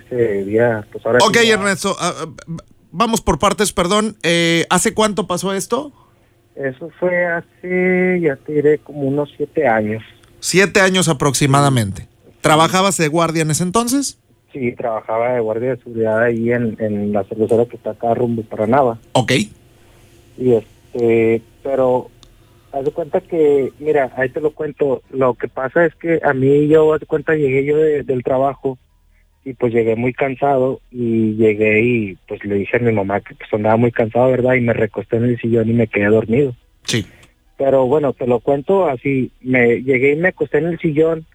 [0.00, 2.26] ese día, pues ahora Ok, sí Ernesto, ah, ah,
[2.92, 4.16] vamos por partes, perdón.
[4.22, 5.92] Eh, ¿Hace cuánto pasó esto?
[6.54, 10.02] Eso fue hace, ya te diré, como unos siete años.
[10.38, 12.06] Siete años aproximadamente.
[12.40, 14.18] ¿Trabajabas de guardia en ese entonces?
[14.52, 18.42] Sí, trabajaba de guardia de seguridad ahí en, en la cervecera que está acá rumbo
[18.42, 18.98] para Nava.
[19.12, 19.32] Ok.
[20.38, 22.10] Y este, pero
[22.72, 25.02] haz de cuenta que, mira, ahí te lo cuento.
[25.10, 28.22] Lo que pasa es que a mí yo, haz de cuenta, llegué yo de- del
[28.22, 28.78] trabajo
[29.44, 33.34] y pues llegué muy cansado y llegué y pues le dije a mi mamá que
[33.34, 34.54] pues andaba muy cansado, ¿verdad?
[34.54, 36.54] Y me recosté en el sillón y me quedé dormido.
[36.84, 37.06] Sí.
[37.56, 39.30] Pero bueno, te lo cuento así.
[39.40, 41.26] Me llegué y me acosté en el sillón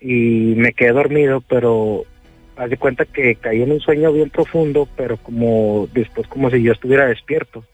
[0.00, 2.04] y me quedé dormido, pero
[2.56, 6.62] haz de cuenta que caí en un sueño bien profundo, pero como después como si
[6.62, 7.64] yo estuviera despierto.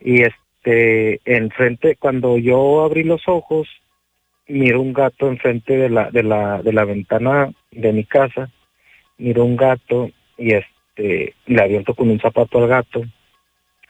[0.00, 3.68] Y este, enfrente, cuando yo abrí los ojos,
[4.48, 8.50] miro un gato enfrente de la, de la, de la ventana de mi casa,
[9.18, 13.02] miro un gato y este, le aviento con un zapato al gato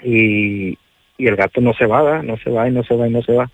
[0.02, 0.78] y,
[1.18, 2.22] y el gato no se va, ¿verdad?
[2.22, 3.50] no se va y no se va y no se va.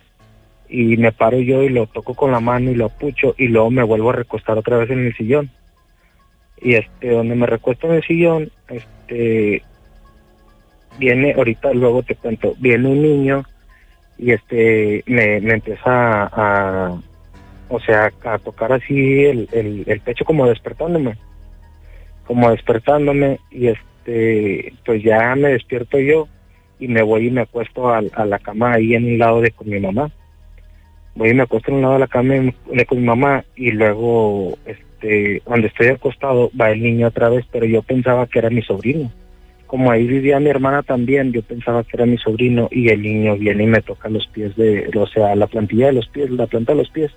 [0.69, 3.69] Y me paro yo y lo toco con la mano y lo apucho y luego
[3.69, 5.51] me vuelvo a recostar otra vez en el sillón.
[6.61, 9.61] Y este, donde me recuesto en el sillón, este,
[10.97, 13.43] viene, ahorita luego te cuento, viene un niño
[14.23, 17.01] y este, me, empieza a, a-
[17.67, 21.17] o sea, a tocar así el, el, pecho como despertándome,
[22.25, 26.27] como despertándome y este, pues ya me despierto yo
[26.79, 29.51] y me voy y me acuesto al- a, la cama ahí en un lado de
[29.51, 30.09] con mi mamá.
[31.15, 32.33] Voy y me acuesto en un lado de la cama
[32.71, 37.45] de con mi mamá y luego, este, donde estoy acostado va el niño otra vez,
[37.51, 39.11] pero yo pensaba que era mi sobrino.
[39.73, 43.35] Como ahí vivía mi hermana también, yo pensaba que era mi sobrino y el niño
[43.37, 46.45] viene y me toca los pies de, o sea, la plantilla de los pies, la
[46.45, 47.11] planta de los pies.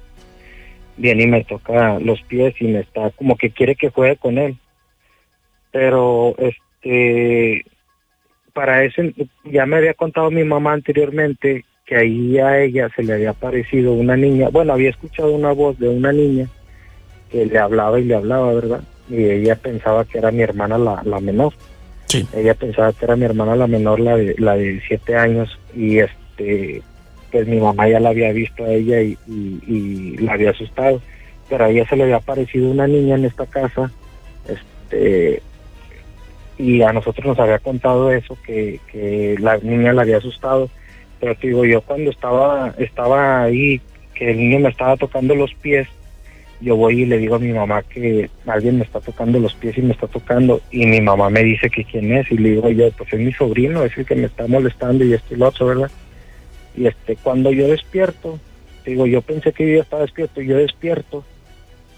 [0.96, 4.38] Viene y me toca los pies y me está como que quiere que juegue con
[4.38, 4.56] él.
[5.70, 7.66] Pero, este,
[8.54, 9.12] para ese,
[9.44, 13.92] ya me había contado mi mamá anteriormente que ahí a ella se le había aparecido
[13.92, 16.48] una niña, bueno, había escuchado una voz de una niña
[17.30, 18.80] que le hablaba y le hablaba, ¿verdad?
[19.10, 21.52] Y ella pensaba que era mi hermana la, la menor.
[22.06, 22.26] Sí.
[22.34, 25.98] Ella pensaba que era mi hermana la menor, la de, la de siete años, y
[25.98, 26.82] este,
[27.30, 31.00] pues mi mamá ya la había visto a ella y, la había asustado.
[31.48, 33.90] Pero a ella se le había aparecido una niña en esta casa,
[34.48, 35.42] este,
[36.58, 40.68] y a nosotros nos había contado eso, que, que la niña la había asustado.
[41.20, 43.80] Pero te digo, yo cuando estaba, estaba ahí,
[44.14, 45.88] que el niño me estaba tocando los pies,
[46.60, 49.76] yo voy y le digo a mi mamá que alguien me está tocando los pies
[49.76, 52.70] y me está tocando y mi mamá me dice que quién es y le digo
[52.70, 55.48] yo pues es mi sobrino es el que me está molestando y esto y lo
[55.48, 55.90] otro verdad
[56.76, 58.38] y este cuando yo despierto
[58.84, 61.24] digo yo pensé que yo ya estaba despierto y yo despierto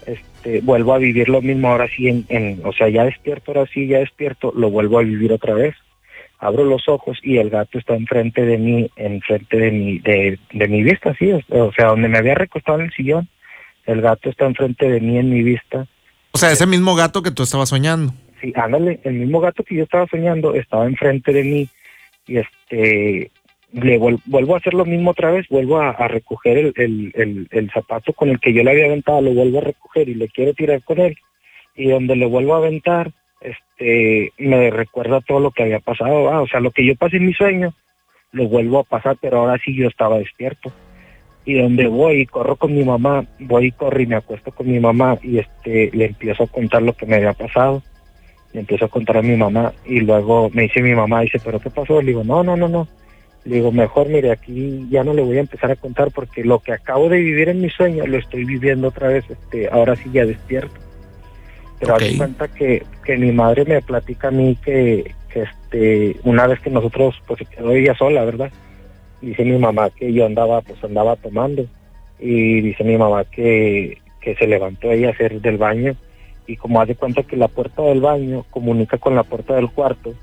[0.05, 3.69] este vuelvo a vivir lo mismo ahora sí en, en o sea ya despierto ahora
[3.73, 5.75] sí ya despierto lo vuelvo a vivir otra vez.
[6.41, 10.67] Abro los ojos y el gato está enfrente de mí enfrente de mi de, de
[10.69, 13.27] mi vista sí o sea donde me había recostado en el sillón
[13.89, 15.87] el gato está enfrente de mí en mi vista.
[16.31, 18.13] O sea, ese mismo gato que tú estabas soñando.
[18.39, 21.67] Sí, ándale, el mismo gato que yo estaba soñando estaba enfrente de mí
[22.27, 23.31] y este
[23.71, 27.11] le vuel- vuelvo a hacer lo mismo otra vez, vuelvo a, a recoger el, el,
[27.15, 30.15] el, el zapato con el que yo le había aventado, lo vuelvo a recoger y
[30.15, 31.15] le quiero tirar con él
[31.75, 33.11] y donde le vuelvo a aventar,
[33.41, 37.17] este me recuerda todo lo que había pasado, ah, o sea, lo que yo pasé
[37.17, 37.73] en mi sueño,
[38.31, 40.71] lo vuelvo a pasar, pero ahora sí yo estaba despierto
[41.49, 44.67] y donde voy y corro con mi mamá, voy y corro y me acuesto con
[44.71, 47.81] mi mamá y este le empiezo a contar lo que me había pasado,
[48.53, 51.59] le empiezo a contar a mi mamá y luego me dice mi mamá, dice, pero
[51.59, 52.01] ¿qué pasó?
[52.03, 52.87] Le digo, no, no, no, no.
[53.45, 56.59] Le digo, mejor mire, aquí ya no le voy a empezar a contar porque lo
[56.59, 60.11] que acabo de vivir en mi sueño lo estoy viviendo otra vez, este, ahora sí
[60.13, 60.79] ya despierto.
[61.79, 62.01] Pero Ok.
[62.03, 66.45] haz de cuenta que, que mi madre me platica a mí que, que este, una
[66.45, 68.51] vez que nosotros, pues se quedó ella sola, ¿verdad?
[69.21, 71.65] Dice mi mamá que yo andaba pues andaba tomando.
[72.19, 75.95] Y dice mi mamá que, que se levantó ella a hacer del baño.
[76.47, 80.13] Y como hace cuenta que la puerta del baño comunica con la puerta del cuarto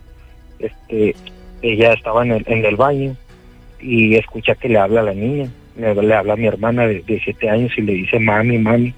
[0.59, 1.15] este
[1.63, 3.17] ella estaba en el, en el baño
[3.81, 5.49] y escucha que le habla a la niña.
[5.77, 8.95] Le, le habla a mi hermana de, de siete años y le dice mami mami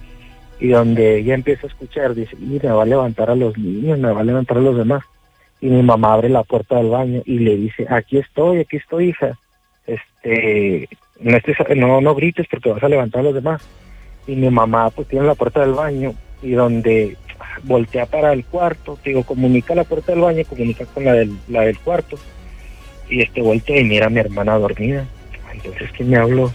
[0.61, 4.12] y donde ella empieza a escuchar dice me va a levantar a los niños me
[4.12, 5.05] va a levantar a los demás
[5.61, 9.11] y mi mamá abre la puerta del baño y le dice aquí estoy aquí estoy
[9.11, 9.38] hija
[9.88, 10.88] este
[11.20, 13.62] no estés no no grites porque vas a levantar a los demás.
[14.26, 17.17] Y mi mamá pues tiene la puerta del baño y donde
[17.64, 21.62] voltea para el cuarto digo comunica la puerta del baño comunica con la del la
[21.62, 22.17] del cuarto.
[23.08, 25.06] Y este voltea y mira a mi hermana dormida.
[25.52, 26.52] Entonces quién me habló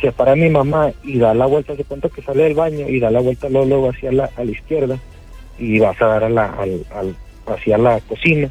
[0.00, 3.00] se para mi mamá y da la vuelta se cuenta que sale del baño y
[3.00, 4.98] da la vuelta luego, luego hacia la a la izquierda
[5.58, 8.50] y vas a dar a la, al, al, hacia la cocina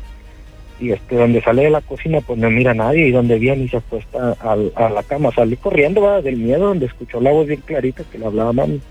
[0.79, 3.63] y este donde sale de la cocina pues no mira a nadie y donde viene
[3.63, 7.47] y se acuesta a, la cama salí corriendo va del miedo donde escuchó la voz
[7.47, 8.81] bien clarita que le hablaba mami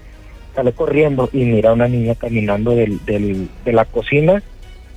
[0.54, 4.42] sale corriendo y mira a una niña caminando del, del, de la cocina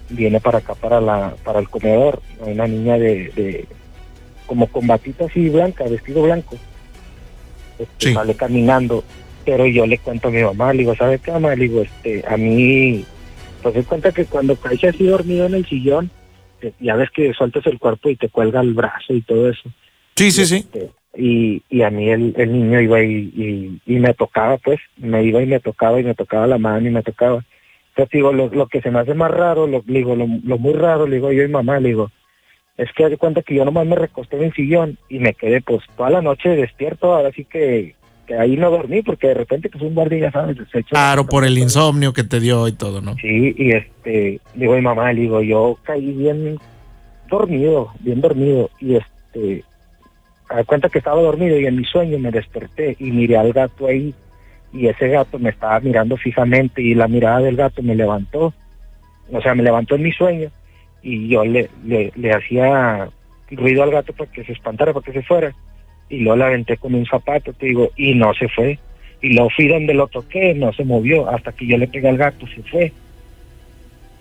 [0.10, 3.66] viene para acá para la para el comedor una niña de, de
[4.46, 6.56] como con batita así blanca vestido blanco
[7.80, 9.04] este, sale caminando
[9.44, 12.24] pero yo le cuento a mi mamá le digo sabe qué mamá le digo este
[12.26, 13.04] a mí
[13.62, 16.10] pues se cuenta que cuando cae así dormido en el sillón
[16.80, 19.70] ya ves que sueltas el cuerpo y te cuelga el brazo y todo eso.
[20.16, 20.56] Sí, sí, sí.
[20.58, 25.24] Este, y, y a mí el, el niño iba y, y, me tocaba, pues, me
[25.24, 27.44] iba y me tocaba y me tocaba la mano y me tocaba.
[27.90, 30.74] Entonces digo, lo, lo que se me hace más raro, lo, digo, lo, lo muy
[30.74, 32.12] raro, le digo yo y mamá, le digo,
[32.78, 35.62] es que de cuenta que yo nomás me recosté en el sillón y me quedé
[35.62, 37.96] pues toda la noche despierto, ahora sí que
[38.28, 40.58] que ahí no dormí porque de repente pues un guardia ya sabes
[40.90, 44.82] claro por el insomnio que te dio y todo no sí y este digo mi
[44.82, 46.60] mamá le digo yo caí bien
[47.30, 49.64] dormido bien dormido y este
[50.50, 53.88] a cuenta que estaba dormido y en mi sueño me desperté y miré al gato
[53.88, 54.14] ahí
[54.74, 58.54] y ese gato me estaba mirando fijamente y la mirada del gato me levantó
[59.32, 60.52] o sea me levantó en mi sueño
[61.02, 63.10] y yo le, le, le hacía
[63.52, 65.54] ruido al gato para que se espantara para que se fuera
[66.10, 68.80] y luego la aventé con un zapato, te digo, y no se fue.
[69.22, 72.18] Y luego fui donde lo toqué, no se movió, hasta que yo le pegué al
[72.18, 72.94] gato, se fue.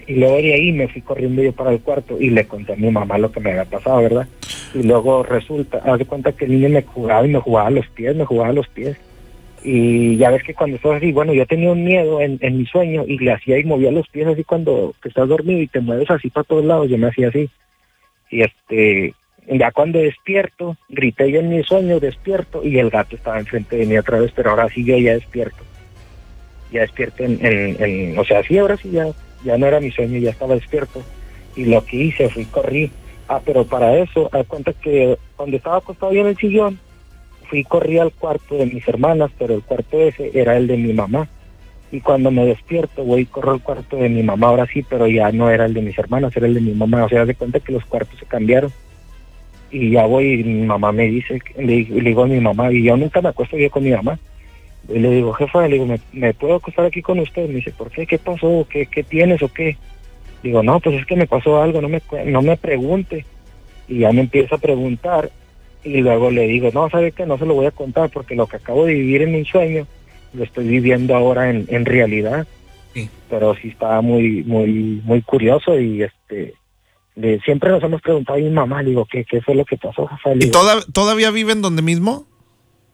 [0.06, 2.77] Y luego de ahí me fui corriendo yo para el cuarto y le conté a
[2.77, 4.29] mi mamá lo que me había pasado, ¿verdad?
[4.73, 7.73] Y luego resulta, haz de cuenta que el niño me jugaba y me jugaba a
[7.73, 8.97] los pies, me jugaba a los pies.
[9.65, 13.05] Y ya ves que cuando estás así, bueno, yo tenía un miedo en, mi sueño
[13.06, 16.31] y le hacía y movía los pies así cuando estás dormido y te mueves así
[16.31, 17.50] para todos lados, yo me hacía así.
[18.31, 19.12] Y este,
[19.49, 23.87] ya cuando despierto, grité yo en mi sueño, despierto, y el gato estaba enfrente de
[23.87, 25.63] mí otra vez, pero ahora sí yo ya despierto.
[26.73, 29.07] Ya despierto en, en, o sea, sí, ahora sí ya,
[29.45, 31.03] ya no era mi sueño, ya estaba despierto.
[31.55, 32.91] Y lo que hice fui, corrí.
[33.29, 36.79] Ah, pero para eso, haz cuenta que cuando estaba acostado yo en el sillón,
[37.49, 40.93] fui, corrí al cuarto de mis hermanas, pero el cuarto ese era el de mi
[40.93, 41.29] mamá.
[41.93, 45.07] Y cuando me despierto, voy y corro al cuarto de mi mamá, ahora sí, pero
[45.07, 47.05] ya no era el de mis hermanas, era el de mi mamá.
[47.05, 48.73] O sea, de cuenta que los cuartos se cambiaron
[49.76, 52.96] y ya voy y mi mamá me dice, le, digo a mi mamá, y yo
[52.96, 54.19] nunca me acuesto yo con mi mamá.
[54.88, 57.46] Y le digo, jefa, le digo, ¿me, puedo acostar aquí con usted?
[57.49, 58.06] Me dice, ¿por qué?
[58.06, 58.67] ¿Qué pasó?
[58.70, 59.76] ¿Qué, qué tienes o qué?
[60.43, 63.26] Digo, no, pues es que me pasó algo, no me, no me pregunte.
[63.88, 65.31] Y ya me empieza a preguntar
[65.84, 67.26] y luego le digo, no, ¿sabe qué?
[67.26, 69.87] No se lo voy a contar porque lo que acabo de vivir en mi sueño
[70.32, 72.46] lo estoy viviendo ahora en, en realidad.
[72.94, 73.11] Sí.
[73.28, 76.55] Pero sí estaba muy, muy, muy curioso y este
[77.45, 80.09] siempre nos hemos preguntado a mi mamá, digo, ¿qué, qué fue lo que pasó,
[80.39, 82.27] ¿Y todavía viven donde mismo?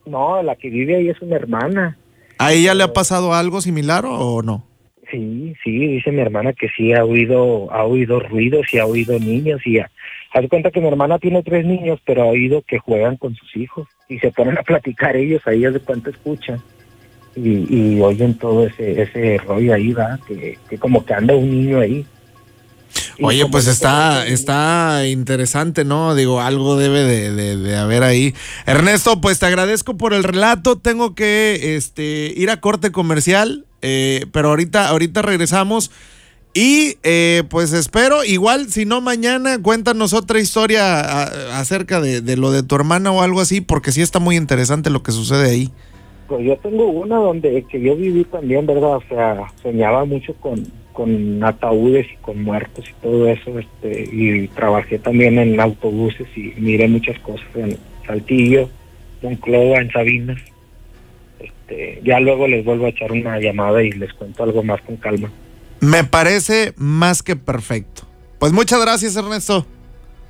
[0.07, 1.97] No, la que vive ahí es una hermana.
[2.39, 4.67] ¿A ella le ha pasado algo similar o no?
[5.11, 9.19] Sí, sí, dice mi hermana que sí ha oído, ha oído ruidos y ha oído
[9.19, 9.91] niños y ha,
[10.33, 13.55] haz cuenta que mi hermana tiene tres niños, pero ha oído que juegan con sus
[13.57, 16.63] hijos y se ponen a platicar ellos, ahí de cuánto escuchan
[17.37, 21.51] y, y oyen todo ese, ese rollo ahí, va, que, que como que anda un
[21.51, 22.05] niño ahí.
[23.21, 26.15] Oye, pues está, está interesante, ¿no?
[26.15, 28.35] Digo, algo debe de, haber ahí.
[28.67, 30.77] Ernesto, pues te agradezco por el relato.
[30.77, 35.91] Tengo que este, ir a corte comercial, eh, pero ahorita, ahorita regresamos.
[36.55, 41.22] Y eh, pues espero, igual, si no mañana, cuéntanos otra historia
[41.58, 44.91] acerca de, de, lo de tu hermana o algo así, porque sí está muy interesante
[44.91, 45.70] lo que sucede ahí.
[46.29, 48.96] Pues yo tengo una donde que yo viví también, ¿verdad?
[48.96, 54.49] O sea, soñaba mucho con, con ataúdes y con muertos y todo eso, este, y
[54.49, 58.69] trabajé también en autobuses y miré muchas cosas en Saltillo,
[59.22, 60.41] Monclova, en Sabinas.
[61.39, 64.96] Este, ya luego les vuelvo a echar una llamada y les cuento algo más con
[64.96, 65.31] calma.
[65.81, 68.03] Me parece más que perfecto.
[68.39, 69.67] Pues muchas gracias, Ernesto.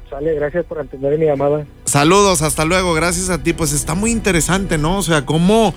[0.08, 1.66] Sale, gracias por atender mi llamada.
[1.84, 3.52] Saludos, hasta luego, gracias a ti.
[3.52, 4.98] Pues está muy interesante, ¿no?
[4.98, 5.74] O sea, cómo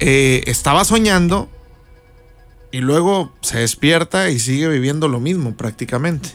[0.00, 1.48] eh, estaba soñando
[2.74, 6.30] y luego se despierta y sigue viviendo lo mismo prácticamente.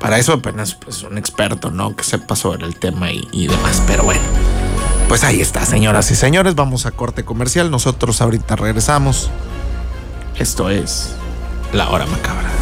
[0.00, 1.94] Para eso apenas pues un experto, ¿no?
[1.94, 3.80] Que sepa sobre el tema y, y demás.
[3.86, 4.20] Pero bueno,
[5.06, 6.56] pues ahí está, señoras y señores.
[6.56, 7.70] Vamos a corte comercial.
[7.70, 9.30] Nosotros ahorita regresamos.
[10.36, 11.14] Esto es
[11.72, 12.61] La Hora Macabra.